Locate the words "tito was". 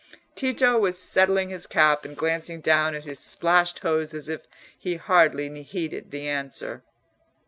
0.33-0.97